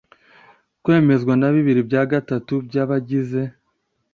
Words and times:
kwemezwa 0.83 1.33
na 1.37 1.49
bibiri 1.55 1.81
bya 1.89 2.03
gatatu 2.11 2.53
by 2.67 2.75
abagize 2.83 3.41